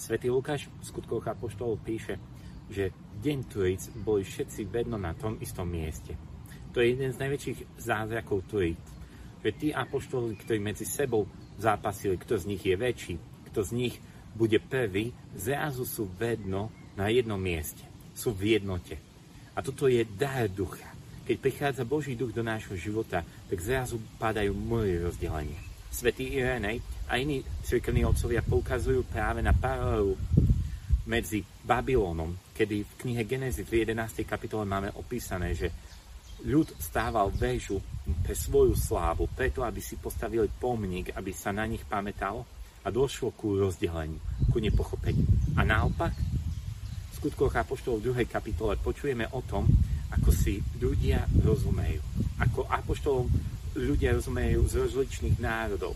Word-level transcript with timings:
Svetý 0.00 0.32
Lukáš 0.32 0.72
v 0.80 0.84
skutkoch 0.88 1.28
apoštolov 1.28 1.84
píše, 1.84 2.16
že 2.72 2.88
deň 3.20 3.38
Trojic 3.52 3.82
boli 4.00 4.24
všetci 4.24 4.64
vedno 4.72 4.96
na 4.96 5.12
tom 5.12 5.36
istom 5.44 5.68
mieste. 5.68 6.16
To 6.72 6.80
je 6.80 6.96
jeden 6.96 7.12
z 7.12 7.20
najväčších 7.20 7.84
zázrakov 7.84 8.48
Trojic. 8.48 8.80
Že 9.44 9.50
tí 9.60 9.68
apoštoli, 9.76 10.40
ktorí 10.40 10.56
medzi 10.56 10.88
sebou 10.88 11.28
zápasili, 11.60 12.16
kto 12.16 12.40
z 12.40 12.48
nich 12.48 12.64
je 12.64 12.80
väčší, 12.80 13.14
kto 13.52 13.60
z 13.60 13.70
nich 13.76 13.94
bude 14.32 14.56
prvý, 14.56 15.12
zrazu 15.36 15.84
sú 15.84 16.08
vedno 16.16 16.72
na 16.96 17.12
jednom 17.12 17.36
mieste. 17.36 17.84
Sú 18.16 18.32
v 18.32 18.56
jednote. 18.56 18.96
A 19.52 19.60
toto 19.60 19.84
je 19.84 20.00
dar 20.16 20.48
ducha. 20.48 20.88
Keď 21.28 21.36
prichádza 21.36 21.84
Boží 21.84 22.16
duch 22.16 22.32
do 22.32 22.40
nášho 22.40 22.72
života, 22.72 23.20
tak 23.52 23.60
zrazu 23.60 24.00
padajú 24.16 24.56
múry 24.56 24.96
rozdelenie. 24.96 25.60
Svetý 25.92 26.40
Irenej 26.40 26.80
a 27.10 27.18
iní 27.18 27.42
cirkevní 27.66 28.06
otcovia 28.06 28.38
poukazujú 28.38 29.02
práve 29.02 29.42
na 29.42 29.50
paralelu 29.50 30.14
medzi 31.10 31.42
Babylónom, 31.66 32.38
kedy 32.54 32.86
v 32.86 32.92
knihe 33.02 33.26
Genesis 33.26 33.66
v 33.66 33.82
11. 33.82 34.22
kapitole 34.22 34.62
máme 34.62 34.94
opísané, 34.94 35.58
že 35.58 35.74
ľud 36.46 36.70
stával 36.78 37.34
väžu 37.34 37.82
pre 38.22 38.38
svoju 38.38 38.78
slávu, 38.78 39.26
preto 39.34 39.66
aby 39.66 39.82
si 39.82 39.98
postavili 39.98 40.46
pomník, 40.46 41.10
aby 41.18 41.34
sa 41.34 41.50
na 41.50 41.66
nich 41.66 41.82
pamätalo 41.82 42.46
a 42.86 42.88
došlo 42.88 43.34
ku 43.34 43.58
rozdeleniu, 43.58 44.22
ku 44.54 44.62
nepochopeniu. 44.62 45.26
A 45.58 45.66
naopak, 45.66 46.14
v 46.14 47.12
skutkoch 47.18 47.52
v 47.52 48.06
2. 48.06 48.24
kapitole 48.30 48.78
počujeme 48.78 49.26
o 49.34 49.42
tom, 49.42 49.66
ako 50.14 50.30
si 50.30 50.62
ľudia 50.78 51.26
rozumejú. 51.42 52.00
Ako 52.38 52.70
Apoštolom 52.70 53.26
ľudia 53.76 54.14
rozumejú 54.16 54.64
z 54.70 54.74
rozličných 54.86 55.36
národov. 55.42 55.92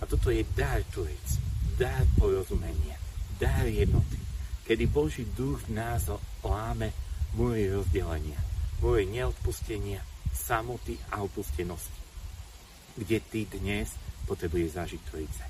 A 0.00 0.04
toto 0.04 0.28
je 0.28 0.44
dar 0.52 0.84
Turic, 0.92 1.40
dar 1.80 2.04
porozumenia, 2.20 3.00
dar 3.40 3.64
jednoty, 3.64 4.20
kedy 4.68 4.84
Boží 4.88 5.24
duch 5.24 5.64
nás 5.72 6.08
láme 6.44 6.92
múry 7.32 7.72
rozdelenia, 7.72 8.36
múry 8.80 9.08
neodpustenia, 9.08 10.04
samoty 10.32 11.00
a 11.08 11.24
opustenosti. 11.24 12.00
Kde 12.96 13.20
ty 13.24 13.40
dnes 13.48 13.92
potrebuješ 14.28 14.76
zažiť 14.76 15.00
Trojice? 15.08 15.44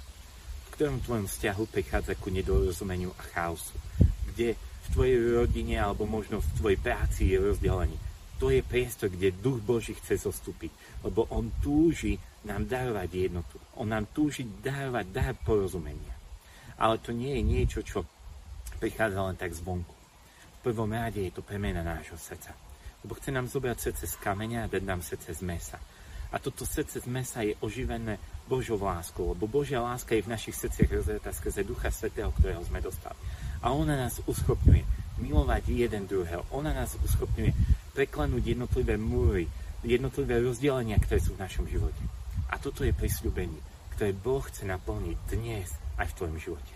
V 0.66 0.68
ktorom 0.78 1.02
tvojom 1.02 1.26
vzťahu 1.26 1.62
prichádza 1.70 2.14
ku 2.18 2.30
nedorozumeniu 2.30 3.14
a 3.18 3.22
chaosu? 3.34 3.74
Kde 4.30 4.58
v 4.58 4.86
tvojej 4.94 5.18
rodine 5.42 5.78
alebo 5.78 6.06
možno 6.06 6.38
v 6.42 6.52
tvojej 6.58 6.78
práci 6.78 7.34
je 7.34 7.38
rozdelenie? 7.38 7.98
To 8.36 8.52
je 8.52 8.60
priestor, 8.60 9.08
kde 9.08 9.32
Duch 9.32 9.64
Boží 9.64 9.96
chce 9.96 10.20
zostúpiť, 10.20 10.68
lebo 11.04 11.24
On 11.32 11.48
túži 11.64 12.20
nám 12.44 12.68
darovať 12.68 13.08
jednotu. 13.30 13.56
On 13.80 13.88
nám 13.88 14.12
túži 14.12 14.44
darovať 14.44 15.06
dar 15.08 15.32
porozumenia. 15.40 16.14
Ale 16.76 17.00
to 17.00 17.16
nie 17.16 17.32
je 17.40 17.42
niečo, 17.42 17.80
čo 17.80 18.04
prichádza 18.76 19.24
len 19.24 19.36
tak 19.40 19.56
zvonku. 19.56 19.96
V 20.60 20.72
prvom 20.72 20.92
rade 20.92 21.24
je 21.24 21.32
to 21.32 21.40
premena 21.40 21.80
nášho 21.80 22.20
srdca. 22.20 22.52
Lebo 23.00 23.16
chce 23.16 23.30
nám 23.32 23.48
zobrať 23.48 23.76
srdce 23.80 24.04
z 24.04 24.16
kameňa 24.20 24.66
a 24.66 24.70
dať 24.70 24.82
nám 24.84 25.00
srdce 25.00 25.32
z 25.32 25.42
mesa. 25.42 25.78
A 26.34 26.42
toto 26.42 26.66
srdce 26.66 27.00
z 27.00 27.08
mesa 27.08 27.40
je 27.40 27.54
oživené 27.62 28.18
Božou 28.50 28.76
láskou, 28.82 29.32
lebo 29.32 29.46
Božia 29.46 29.80
láska 29.80 30.12
je 30.12 30.26
v 30.26 30.32
našich 30.34 30.58
srdciach 30.58 30.90
rozretá 30.90 31.30
skrze 31.30 31.62
Ducha 31.62 31.88
Svetého, 31.88 32.34
ktorého 32.34 32.60
sme 32.66 32.82
dostali. 32.82 33.16
A 33.62 33.72
ona 33.72 33.94
nás 33.94 34.20
uschopňuje 34.26 34.82
milovať 35.22 35.70
jeden 35.70 36.04
druhého. 36.04 36.44
Ona 36.50 36.74
nás 36.74 36.98
uschopňuje 36.98 37.54
preklenúť 37.96 38.52
jednotlivé 38.52 39.00
múry, 39.00 39.48
jednotlivé 39.80 40.44
rozdelenia, 40.44 41.00
ktoré 41.00 41.16
sú 41.16 41.32
v 41.32 41.42
našom 41.48 41.64
živote. 41.64 42.04
A 42.52 42.60
toto 42.60 42.84
je 42.84 42.92
prisľúbenie, 42.92 43.56
ktoré 43.96 44.12
Boh 44.12 44.44
chce 44.44 44.68
naplniť 44.68 45.16
dnes 45.32 45.72
aj 45.96 46.12
v 46.12 46.16
tvojom 46.20 46.36
živote. 46.36 46.74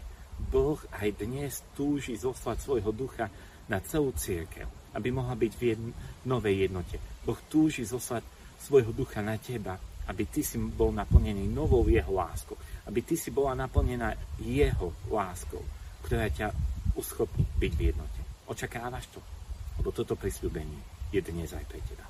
Boh 0.49 0.81
aj 0.97 1.21
dnes 1.21 1.61
túži 1.77 2.17
zoslať 2.17 2.65
svojho 2.65 2.89
ducha 2.97 3.29
na 3.69 3.85
celú 3.85 4.17
církev, 4.17 4.65
aby 4.97 5.13
mohla 5.13 5.37
byť 5.37 5.53
v 5.61 5.63
jedn- 5.77 5.95
novej 6.25 6.65
jednote. 6.65 6.97
Boh 7.29 7.37
túži 7.53 7.85
zoslať 7.85 8.25
svojho 8.57 8.97
ducha 8.97 9.21
na 9.21 9.37
teba, 9.37 9.77
aby 10.09 10.25
ty 10.25 10.41
si 10.41 10.57
bol 10.57 10.89
naplnený 10.97 11.45
novou 11.53 11.85
jeho 11.85 12.17
láskou, 12.17 12.57
aby 12.89 13.05
ty 13.05 13.21
si 13.21 13.29
bola 13.29 13.53
naplnená 13.53 14.17
jeho 14.41 14.89
láskou, 15.13 15.61
ktorá 16.09 16.33
ťa 16.33 16.49
uschopní 16.97 17.45
byť 17.61 17.73
v 17.77 17.83
jednote. 17.93 18.21
Očakávaš 18.49 19.07
to? 19.13 19.21
Lebo 19.79 19.93
toto 19.93 20.17
prisľúbenie 20.17 21.00
je 21.11 21.21
dnes 21.21 21.51
aj 21.51 21.65
pre 21.67 21.83
teba. 21.87 22.07